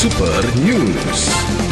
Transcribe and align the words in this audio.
Super 0.00 0.40
News. 0.64 1.69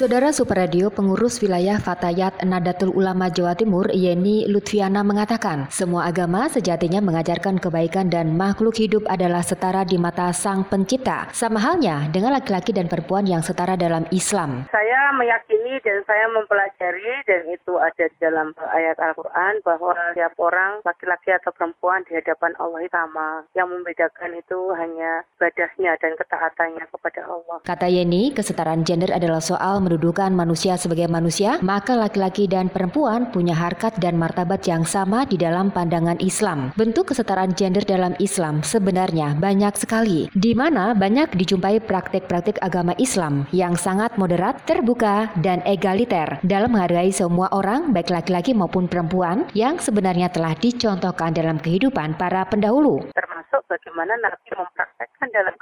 Saudara 0.00 0.32
Super 0.32 0.64
Radio 0.64 0.88
pengurus 0.88 1.44
wilayah 1.44 1.76
Fatayat 1.76 2.40
Nadatul 2.48 2.88
Ulama 2.88 3.28
Jawa 3.28 3.52
Timur 3.52 3.84
Yeni 3.92 4.48
Lutfiana 4.48 5.04
mengatakan, 5.04 5.68
semua 5.68 6.08
agama 6.08 6.48
sejatinya 6.48 7.04
mengajarkan 7.04 7.60
kebaikan 7.60 8.08
dan 8.08 8.32
makhluk 8.32 8.80
hidup 8.80 9.04
adalah 9.12 9.44
setara 9.44 9.84
di 9.84 10.00
mata 10.00 10.32
Sang 10.32 10.64
Pencipta. 10.64 11.28
Sama 11.36 11.60
halnya 11.60 12.08
dengan 12.08 12.32
laki-laki 12.32 12.72
dan 12.72 12.88
perempuan 12.88 13.28
yang 13.28 13.44
setara 13.44 13.76
dalam 13.76 14.08
Islam. 14.08 14.64
Saya 14.72 15.12
meyakini 15.20 15.76
dan 15.84 16.00
saya 16.08 16.32
mempelajari 16.32 17.20
dan 17.28 17.52
itu 17.52 17.76
ada 17.76 18.04
di 18.08 18.16
dalam 18.24 18.56
ayat 18.72 18.96
Al-Quran 18.96 19.60
bahwa 19.68 19.92
setiap 20.16 20.32
orang 20.40 20.80
laki-laki 20.80 21.28
atau 21.36 21.52
perempuan 21.52 22.08
di 22.08 22.16
hadapan 22.16 22.56
Allah 22.56 22.88
sama. 22.88 23.44
Yang 23.52 23.68
membedakan 23.76 24.32
itu 24.32 24.58
hanya 24.80 25.28
ibadahnya 25.36 25.92
dan 26.00 26.16
ketaatannya 26.16 26.88
kepada 26.88 27.20
Allah. 27.28 27.56
Kata 27.68 27.84
Yeni, 27.84 28.32
kesetaraan 28.32 28.80
gender 28.88 29.12
adalah 29.12 29.44
soal 29.44 29.89
mendudukan 29.90 30.30
manusia 30.30 30.78
sebagai 30.78 31.10
manusia, 31.10 31.58
maka 31.66 31.98
laki-laki 31.98 32.46
dan 32.46 32.70
perempuan 32.70 33.26
punya 33.34 33.58
harkat 33.58 33.98
dan 33.98 34.14
martabat 34.14 34.62
yang 34.62 34.86
sama 34.86 35.26
di 35.26 35.34
dalam 35.34 35.74
pandangan 35.74 36.14
Islam. 36.22 36.70
Bentuk 36.78 37.10
kesetaraan 37.10 37.58
gender 37.58 37.82
dalam 37.82 38.14
Islam 38.22 38.62
sebenarnya 38.62 39.34
banyak 39.34 39.74
sekali, 39.74 40.30
di 40.30 40.54
mana 40.54 40.94
banyak 40.94 41.34
dijumpai 41.34 41.82
praktik-praktik 41.82 42.62
agama 42.62 42.94
Islam 43.02 43.50
yang 43.50 43.74
sangat 43.74 44.14
moderat, 44.14 44.62
terbuka, 44.62 45.26
dan 45.42 45.58
egaliter 45.66 46.38
dalam 46.46 46.70
menghargai 46.70 47.10
semua 47.10 47.50
orang, 47.50 47.90
baik 47.90 48.14
laki-laki 48.14 48.54
maupun 48.54 48.86
perempuan, 48.86 49.50
yang 49.58 49.82
sebenarnya 49.82 50.30
telah 50.30 50.54
dicontohkan 50.54 51.34
dalam 51.34 51.58
kehidupan 51.58 52.14
para 52.14 52.46
pendahulu. 52.46 53.10
Termasuk 53.10 53.66
bagaimana 53.66 54.14
Nabi 54.22 54.54
mempraktekkan 54.54 55.34
dalam 55.34 55.58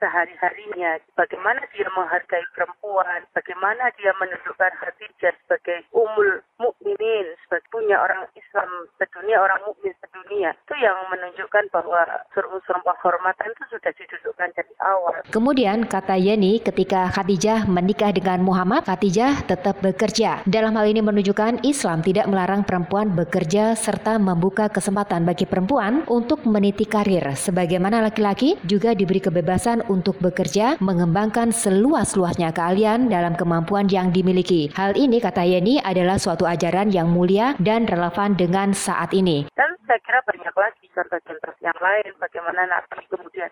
sehari-harinya, 0.00 0.98
bagaimana 1.14 1.60
dia 1.76 1.86
menghargai 1.92 2.42
perempuan, 2.56 3.22
bagaimana 3.36 3.92
dia 4.00 4.16
menunjukkan 4.16 4.72
Khadijah 4.80 5.36
sebagai 5.44 5.84
umul 5.92 6.40
mukminin, 6.56 7.29
sebagai 7.50 7.66
punya 7.74 7.98
orang 7.98 8.30
Islam 8.38 8.86
sedunia, 8.94 9.42
orang 9.42 9.58
mukmin 9.66 9.90
sedunia. 9.98 10.54
Itu 10.54 10.74
yang 10.78 10.94
menunjukkan 11.10 11.74
bahwa 11.74 12.06
unsur-unsur 12.30 12.78
penghormatan 12.86 13.50
itu 13.50 13.64
sudah 13.74 13.90
didudukkan 13.90 14.48
dari 14.54 14.74
awal. 14.78 15.18
Kemudian 15.34 15.82
kata 15.90 16.14
Yeni 16.14 16.62
ketika 16.62 17.10
Khadijah 17.10 17.66
menikah 17.66 18.14
dengan 18.14 18.46
Muhammad, 18.46 18.86
Khadijah 18.86 19.50
tetap 19.50 19.82
bekerja. 19.82 20.46
Dalam 20.46 20.78
hal 20.78 20.94
ini 20.94 21.02
menunjukkan 21.02 21.66
Islam 21.66 22.06
tidak 22.06 22.30
melarang 22.30 22.62
perempuan 22.62 23.10
bekerja 23.18 23.74
serta 23.74 24.22
membuka 24.22 24.70
kesempatan 24.70 25.26
bagi 25.26 25.50
perempuan 25.50 26.06
untuk 26.06 26.46
meniti 26.46 26.86
karir. 26.86 27.34
Sebagaimana 27.34 27.98
laki-laki 27.98 28.62
juga 28.62 28.94
diberi 28.94 29.18
kebebasan 29.18 29.90
untuk 29.90 30.22
bekerja, 30.22 30.78
mengembangkan 30.78 31.50
seluas-luasnya 31.50 32.54
keahlian 32.54 33.10
dalam 33.10 33.34
kemampuan 33.34 33.90
yang 33.90 34.14
dimiliki. 34.14 34.70
Hal 34.70 34.94
ini 34.94 35.18
kata 35.18 35.42
Yeni 35.42 35.82
adalah 35.82 36.14
suatu 36.14 36.46
ajaran 36.46 36.94
yang 36.94 37.10
mulia 37.10 37.39
dan 37.58 37.88
relevan 37.88 38.36
dengan 38.36 38.76
saat 38.76 39.10
ini. 39.16 39.48
Dan 39.56 39.72
saya 39.88 40.00
kira 40.04 40.20
banyak 40.24 40.54
lagi 40.54 40.86
contoh-contoh 40.92 41.54
yang 41.64 41.78
lain 41.80 42.12
bagaimana 42.20 42.68
Nabi 42.68 43.02
kemudian 43.10 43.50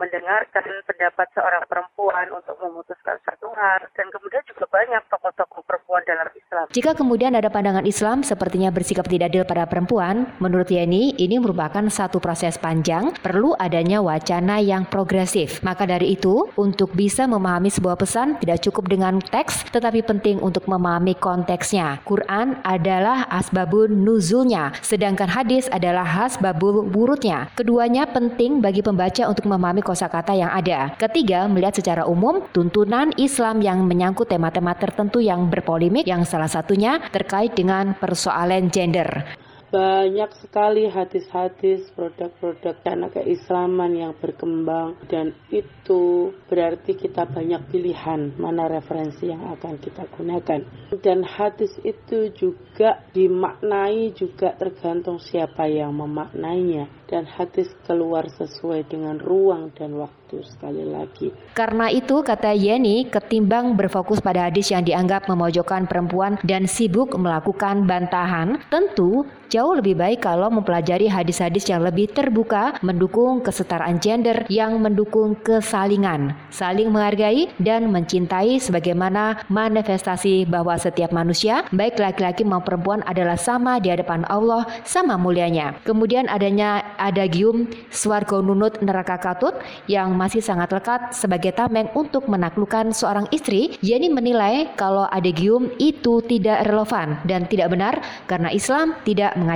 mendengarkan 0.00 0.64
pendapat 0.88 1.28
seorang 1.36 1.64
perempuan 1.68 2.26
untuk 2.32 2.56
memutuskan 2.60 3.20
satu 3.26 3.52
hal 3.52 3.84
dan 3.92 4.06
kemudian 4.08 4.44
juga 4.48 4.64
banyak 4.72 5.02
tokoh-tokoh 5.12 5.60
perempuan 5.68 6.04
dalam. 6.08 6.28
Jika 6.68 6.92
kemudian 6.92 7.32
ada 7.32 7.48
pandangan 7.48 7.88
Islam 7.88 8.20
sepertinya 8.20 8.68
bersikap 8.68 9.08
tidak 9.08 9.30
adil 9.30 9.46
pada 9.46 9.62
perempuan, 9.70 10.26
menurut 10.42 10.66
Yeni 10.66 11.14
ini 11.14 11.38
merupakan 11.38 11.86
satu 11.86 12.18
proses 12.18 12.58
panjang, 12.58 13.14
perlu 13.22 13.54
adanya 13.54 14.02
wacana 14.02 14.58
yang 14.58 14.82
progresif. 14.90 15.62
Maka 15.62 15.86
dari 15.86 16.18
itu, 16.18 16.50
untuk 16.58 16.90
bisa 16.98 17.30
memahami 17.30 17.70
sebuah 17.70 17.94
pesan 17.94 18.42
tidak 18.42 18.66
cukup 18.66 18.90
dengan 18.90 19.22
teks, 19.22 19.70
tetapi 19.70 20.02
penting 20.02 20.42
untuk 20.42 20.66
memahami 20.66 21.14
konteksnya. 21.14 22.02
Quran 22.02 22.58
adalah 22.66 23.30
asbabun 23.30 24.02
nuzulnya, 24.02 24.74
sedangkan 24.82 25.30
hadis 25.30 25.70
adalah 25.70 26.26
asbabul 26.26 26.90
wurudnya. 26.90 27.54
Keduanya 27.54 28.10
penting 28.10 28.58
bagi 28.58 28.82
pembaca 28.82 29.30
untuk 29.30 29.46
memahami 29.46 29.86
kosakata 29.86 30.34
yang 30.34 30.50
ada. 30.50 30.90
Ketiga, 30.98 31.46
melihat 31.46 31.78
secara 31.78 32.02
umum 32.02 32.42
tuntunan 32.50 33.14
Islam 33.14 33.62
yang 33.62 33.86
menyangkut 33.86 34.26
tema-tema 34.26 34.74
tertentu 34.74 35.22
yang 35.22 35.46
berpolemik 35.46 36.10
yang 36.10 36.26
salah 36.26 36.49
satunya 36.50 36.98
terkait 37.14 37.54
dengan 37.54 37.94
persoalan 37.94 38.74
gender 38.74 39.38
banyak 39.70 40.30
sekali 40.42 40.90
hadis-hadis 40.90 41.86
produk-produk 41.94 42.74
dana 42.82 43.06
keislaman 43.08 43.94
yang 43.94 44.12
berkembang 44.18 44.98
dan 45.06 45.30
itu 45.54 46.34
berarti 46.50 46.98
kita 46.98 47.30
banyak 47.30 47.62
pilihan 47.70 48.34
mana 48.34 48.66
referensi 48.66 49.30
yang 49.30 49.46
akan 49.54 49.78
kita 49.78 50.10
gunakan 50.18 50.66
dan 50.98 51.22
hadis 51.22 51.70
itu 51.86 52.34
juga 52.34 53.06
dimaknai 53.14 54.10
juga 54.18 54.58
tergantung 54.58 55.22
siapa 55.22 55.70
yang 55.70 55.94
memaknainya 55.94 56.90
dan 57.10 57.26
hadis 57.26 57.66
keluar 57.84 58.30
sesuai 58.30 58.86
dengan 58.86 59.18
ruang 59.18 59.74
dan 59.74 59.98
waktu 59.98 60.46
sekali 60.46 60.86
lagi. 60.86 61.34
Karena 61.58 61.90
itu 61.90 62.22
kata 62.22 62.54
Yeni, 62.54 63.10
ketimbang 63.10 63.74
berfokus 63.74 64.22
pada 64.22 64.46
hadis 64.46 64.70
yang 64.70 64.86
dianggap 64.86 65.26
memojokkan 65.26 65.90
perempuan 65.90 66.38
dan 66.46 66.70
sibuk 66.70 67.10
melakukan 67.18 67.84
bantahan, 67.84 68.62
tentu 68.70 69.26
jauh 69.50 69.59
lebih 69.76 70.00
baik 70.00 70.24
kalau 70.24 70.48
mempelajari 70.48 71.04
hadis-hadis 71.12 71.68
yang 71.68 71.84
lebih 71.84 72.08
terbuka, 72.08 72.80
mendukung 72.80 73.44
kesetaraan 73.44 74.00
gender, 74.00 74.48
yang 74.48 74.80
mendukung 74.80 75.36
kesalingan, 75.44 76.32
saling 76.48 76.88
menghargai 76.88 77.52
dan 77.60 77.92
mencintai 77.92 78.56
sebagaimana 78.56 79.44
manifestasi 79.52 80.48
bahwa 80.48 80.80
setiap 80.80 81.12
manusia, 81.12 81.68
baik 81.76 82.00
laki-laki 82.00 82.40
maupun 82.40 82.70
perempuan 82.70 83.02
adalah 83.02 83.34
sama 83.34 83.82
di 83.82 83.90
hadapan 83.90 84.22
Allah, 84.30 84.62
sama 84.86 85.18
mulianya. 85.18 85.74
Kemudian 85.82 86.30
adanya 86.30 86.94
adagium 87.02 87.66
swargo 87.90 88.38
nunut 88.38 88.78
neraka 88.78 89.18
katut 89.18 89.58
yang 89.90 90.14
masih 90.14 90.38
sangat 90.38 90.70
lekat 90.70 91.10
sebagai 91.10 91.50
tameng 91.50 91.90
untuk 91.98 92.30
menaklukkan 92.30 92.94
seorang 92.94 93.26
istri, 93.34 93.74
Yeni 93.82 94.06
menilai 94.06 94.70
kalau 94.78 95.10
adagium 95.10 95.66
itu 95.82 96.22
tidak 96.30 96.62
relevan 96.70 97.18
dan 97.26 97.50
tidak 97.50 97.74
benar 97.74 97.98
karena 98.30 98.54
Islam 98.54 98.94
tidak 99.02 99.34
mengajarkan 99.34 99.49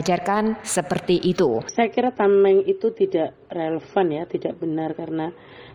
seperti 0.65 1.21
itu. 1.23 1.63
Saya 1.71 1.93
kira 1.93 2.11
tameng 2.11 2.65
itu 2.65 2.91
tidak 2.91 3.37
relevan 3.53 4.07
ya, 4.11 4.23
tidak 4.27 4.59
benar 4.59 4.97
karena 4.97 5.31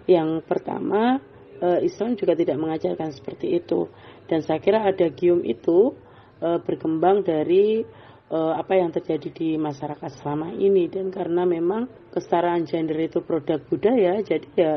yang 0.09 0.41
pertama 0.43 1.21
eh, 1.61 1.85
Islam 1.85 2.17
juga 2.17 2.33
tidak 2.35 2.57
mengajarkan 2.57 3.13
seperti 3.13 3.55
itu. 3.61 3.87
Dan 4.25 4.41
saya 4.41 4.59
kira 4.59 4.83
adagium 4.83 5.45
itu 5.45 5.95
eh, 6.41 6.59
berkembang 6.59 7.23
dari 7.23 7.85
uh, 8.29 8.53
apa 8.55 8.77
yang 8.77 8.93
terjadi 8.93 9.29
di 9.33 9.49
masyarakat 9.57 10.21
selama 10.21 10.53
ini. 10.53 10.87
Dan 10.87 11.09
karena 11.09 11.43
memang 11.43 11.89
kesetaraan 12.13 12.65
gender 12.65 12.97
itu 12.97 13.21
produk 13.25 13.59
budaya 13.67 14.21
jadi 14.21 14.47
ya 14.55 14.73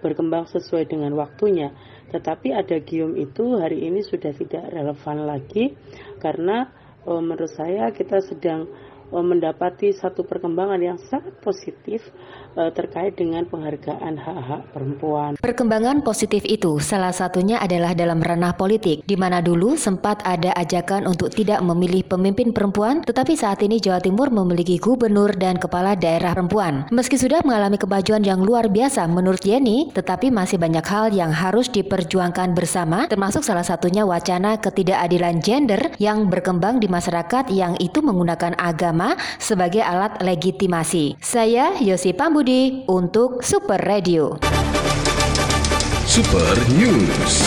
berkembang 0.00 0.48
sesuai 0.48 0.88
dengan 0.88 1.12
waktunya. 1.16 1.72
Tetapi 2.10 2.56
ada 2.56 2.80
gium 2.80 3.14
itu 3.16 3.60
hari 3.60 3.86
ini 3.86 4.00
sudah 4.00 4.32
tidak 4.34 4.72
relevan 4.72 5.28
lagi 5.28 5.76
karena 6.18 6.79
menurut 7.06 7.48
saya 7.48 7.88
kita 7.88 8.20
sedang 8.20 8.68
mendapati 9.18 9.90
satu 9.90 10.22
perkembangan 10.22 10.78
yang 10.78 10.98
sangat 11.10 11.34
positif 11.42 12.06
uh, 12.54 12.70
terkait 12.70 13.18
dengan 13.18 13.42
penghargaan 13.50 14.14
hak-hak 14.14 14.62
perempuan. 14.70 15.34
Perkembangan 15.42 16.06
positif 16.06 16.46
itu 16.46 16.78
salah 16.78 17.10
satunya 17.10 17.58
adalah 17.58 17.90
dalam 17.98 18.22
ranah 18.22 18.54
politik, 18.54 19.02
di 19.02 19.18
mana 19.18 19.42
dulu 19.42 19.74
sempat 19.74 20.22
ada 20.22 20.54
ajakan 20.54 21.10
untuk 21.10 21.34
tidak 21.34 21.58
memilih 21.66 22.06
pemimpin 22.06 22.54
perempuan, 22.54 23.02
tetapi 23.02 23.34
saat 23.34 23.58
ini 23.66 23.82
Jawa 23.82 23.98
Timur 23.98 24.30
memiliki 24.30 24.78
gubernur 24.78 25.34
dan 25.34 25.58
kepala 25.58 25.98
daerah 25.98 26.30
perempuan. 26.30 26.86
Meski 26.94 27.18
sudah 27.18 27.42
mengalami 27.42 27.82
kemajuan 27.82 28.22
yang 28.22 28.38
luar 28.38 28.70
biasa 28.70 29.10
menurut 29.10 29.42
Yeni, 29.42 29.90
tetapi 29.90 30.30
masih 30.30 30.62
banyak 30.62 30.86
hal 30.86 31.10
yang 31.10 31.34
harus 31.34 31.66
diperjuangkan 31.66 32.54
bersama, 32.54 33.10
termasuk 33.10 33.42
salah 33.42 33.66
satunya 33.66 34.06
wacana 34.06 34.54
ketidakadilan 34.62 35.42
gender 35.42 35.90
yang 35.98 36.30
berkembang 36.30 36.78
di 36.78 36.86
masyarakat 36.86 37.50
yang 37.50 37.74
itu 37.82 37.98
menggunakan 38.04 38.54
agama 38.60 38.99
sebagai 39.38 39.86
alat 39.86 40.18
legitimasi. 40.18 41.14
Saya 41.22 41.78
Yosi 41.78 42.10
Pambu 42.10 42.40
Budi 42.40 42.88
untuk 42.88 43.44
Super 43.44 43.84
Radio. 43.84 44.40
Super 46.08 46.56
News. 46.72 47.44